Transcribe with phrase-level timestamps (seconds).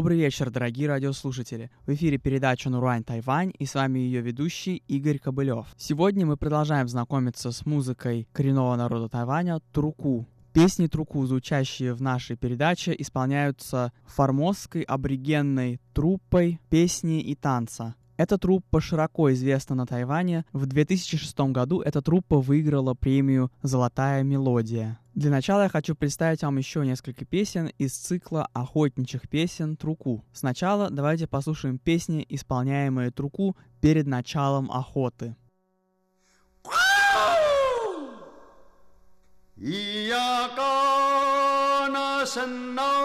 [0.00, 1.70] Добрый вечер, дорогие радиослушатели.
[1.86, 5.66] В эфире передача «Нурань Тайвань» и с вами ее ведущий Игорь Кобылев.
[5.76, 10.26] Сегодня мы продолжаем знакомиться с музыкой коренного народа Тайваня Труку.
[10.54, 17.94] Песни Труку, звучащие в нашей передаче, исполняются формозской аборигенной труппой песни и танца.
[18.20, 20.44] Эта труппа широко известна на Тайване.
[20.52, 24.98] В 2006 году эта труппа выиграла премию «Золотая мелодия».
[25.14, 30.22] Для начала я хочу представить вам еще несколько песен из цикла охотничьих песен Труку.
[30.34, 35.34] Сначала давайте послушаем песни, исполняемые Труку перед началом охоты.
[42.76, 42.99] 마루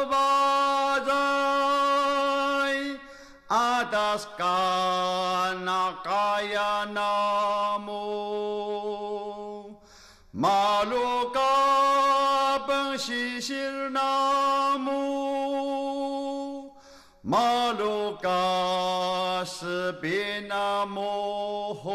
[19.57, 21.89] 是别那么好。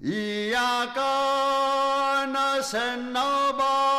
[0.00, 3.93] 咿呀干那什么吧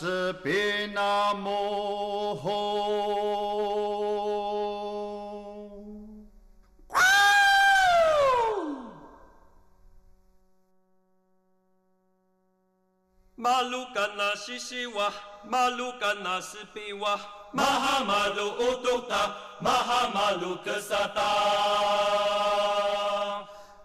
[0.00, 2.48] 是别那摩诃。
[13.34, 15.12] 马鲁嘎那西西哇，
[15.44, 17.20] 马鲁嘎那斯比哇，
[17.52, 21.20] 马哈马鲁乌杜达，马哈马鲁格萨达。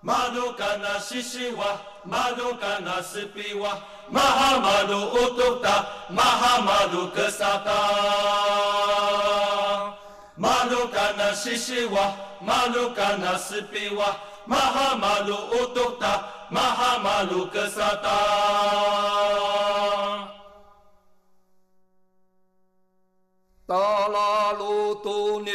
[0.06, 7.74] マドカナシシワマドカナスピワ、マハマドオトタ、マハマドクサタ。
[10.38, 14.16] マドカナシシワマドカナスピワ、
[14.46, 18.86] マハマドオトタ、マハマドクサタ。
[23.68, 25.52] タラロトネ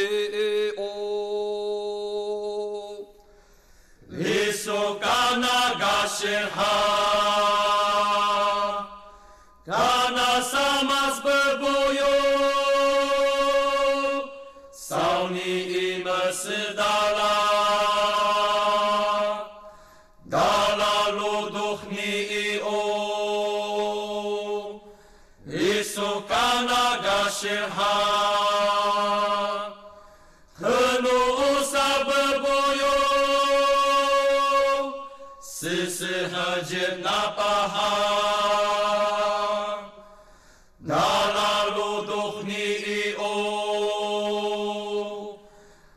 [35.61, 37.93] Sysyhajib napaha
[40.81, 43.33] Dalalu duchni i o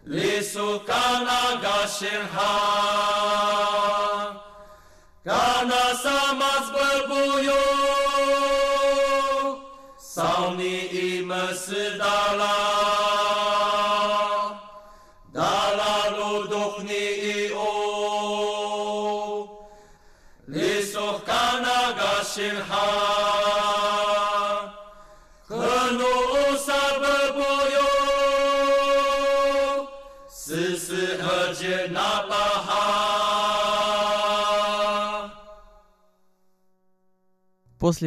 [0.05, 2.51] Lisukana gashirha
[5.23, 7.63] Kana samaz berbuyo
[9.97, 11.23] Sauni i
[12.03, 12.55] dala
[15.31, 17.92] Dalalu duchni i o
[22.33, 22.49] После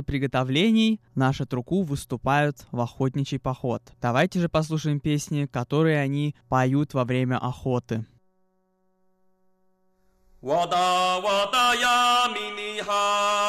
[0.02, 3.84] приготовлений наши труку выступают в охотничий поход.
[4.02, 8.04] Давайте же послушаем песни, которые они поют во время охоты.
[10.42, 13.45] Wada wada ya miniha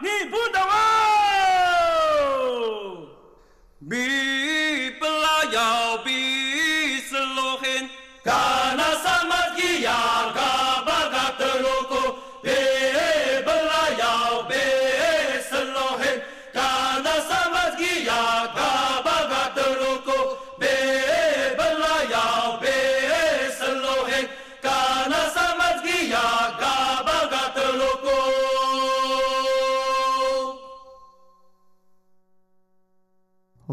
[0.00, 0.49] 你不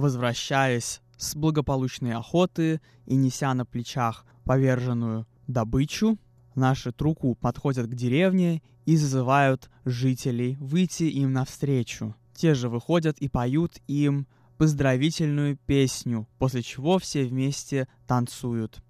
[0.07, 6.17] Возвращаясь с благополучной охоты и неся на плечах поверженную добычу,
[6.55, 12.15] наши труку подходят к деревне и зазывают жителей выйти им навстречу.
[12.33, 14.27] Те же выходят и поют им
[14.57, 18.81] поздравительную песню, после чего все вместе танцуют.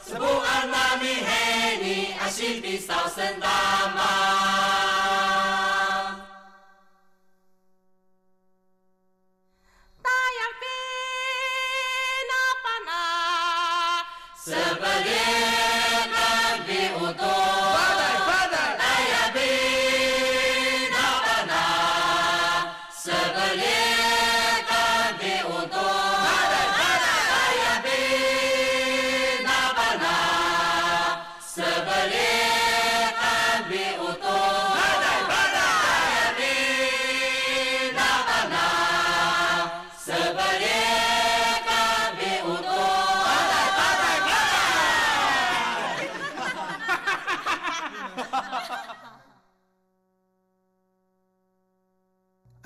[0.00, 4.12] Cebuan nami heni, asil pisau sendama.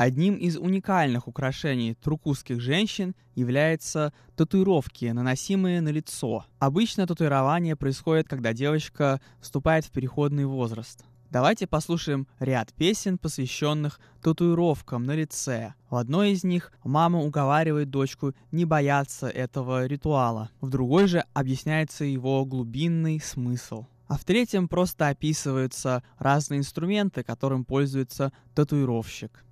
[0.04, 6.44] Одним из уникальных украшений трукузских женщин являются татуировки, наносимые на лицо.
[6.58, 11.06] Обычно татуирование происходит, когда девочка вступает в переходный возраст.
[11.30, 15.72] Давайте послушаем ряд песен, посвященных татуировкам на лице.
[15.88, 20.50] В одной из них мама уговаривает дочку не бояться этого ритуала.
[20.60, 23.86] В другой же объясняется его глубинный смысл.
[24.06, 29.42] А в третьем просто описываются разные инструменты, которым пользуется татуировщик.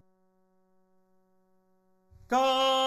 [2.32, 2.81] Go.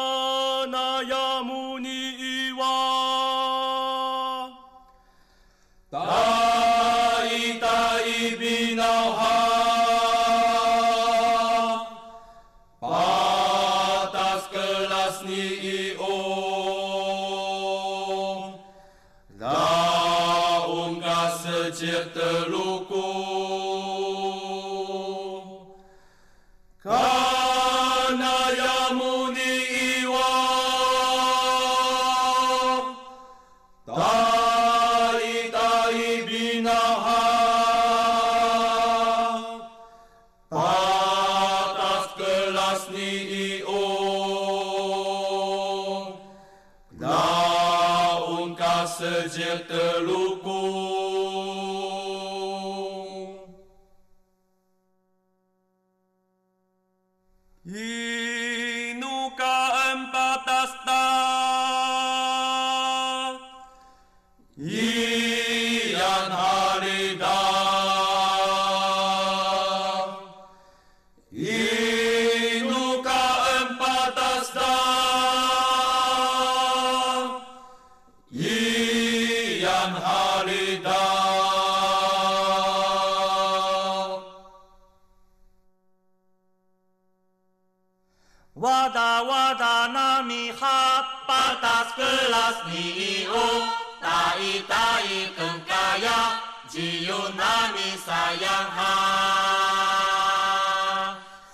[97.15, 98.93] Jiu nami sayang ha.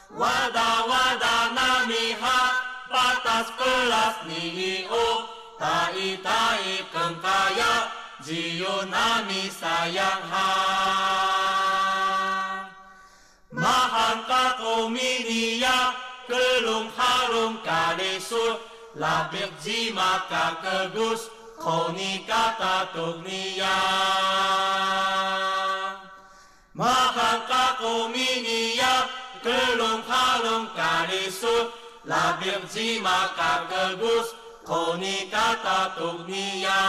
[0.09, 2.53] Wada wada nami hat
[2.89, 5.05] patas kelas ni o
[5.61, 7.73] tai tai kengkaya
[8.25, 10.49] jiu nami sayang ha.
[13.53, 15.93] Mahang kakominia
[16.25, 18.57] kelung harung kadesur
[18.97, 21.29] labik jima kakegus
[21.61, 23.77] koni kata tugnia
[26.81, 29.05] Mahakakominia,
[29.45, 31.69] kelong halong kalisu,
[32.09, 34.33] labir zima kakegus,
[34.65, 36.81] konikata tugnia.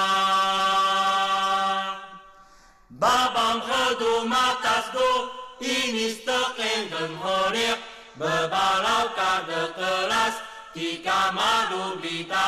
[2.89, 5.29] Babam hedu matas do,
[5.61, 7.77] inister engem holir,
[8.17, 10.41] bebalau kade kelas,
[10.73, 12.41] tika malu bitaan.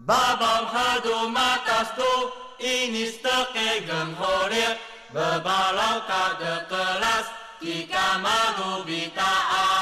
[0.00, 3.86] Babam hedu Matasdow Inizteke
[4.18, 4.82] horiek
[5.14, 7.30] bebalauka dekelas
[7.62, 9.78] jika manubitaan.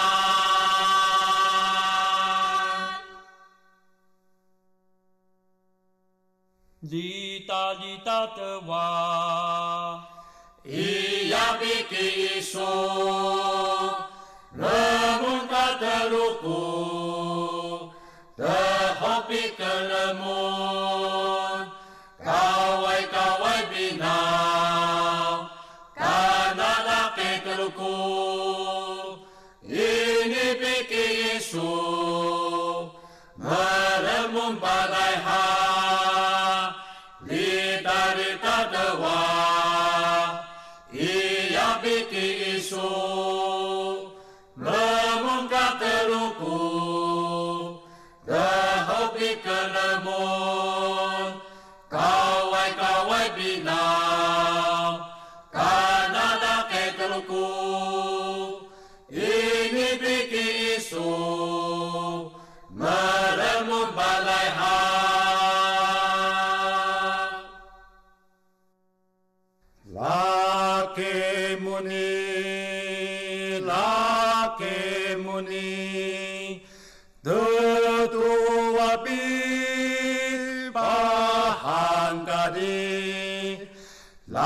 [6.86, 8.86] Dita-dita tewa
[10.62, 12.62] Iya piki isu
[14.54, 16.62] Lemun kateluku
[18.38, 20.85] Tehopi kelemu
[31.56, 31.95] Jesus.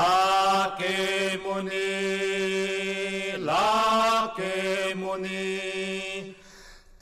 [0.01, 0.97] लाके
[1.43, 1.89] मुनि
[3.47, 4.53] लाके
[5.01, 5.49] मुनि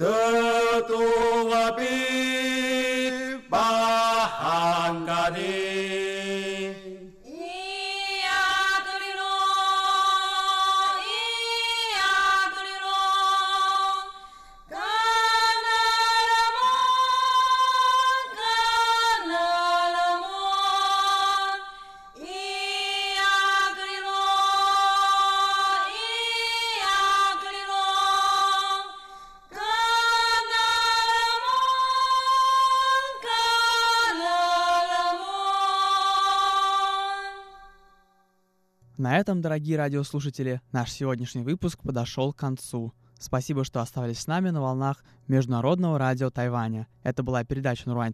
[0.02, 1.48] तत्वपि
[3.52, 4.78] बाहाङ्गरी
[39.00, 42.92] На этом, дорогие радиослушатели, наш сегодняшний выпуск подошел к концу.
[43.18, 46.86] Спасибо, что оставались с нами на волнах Международного радио Тайваня.
[47.02, 48.08] Это была передача Нурвань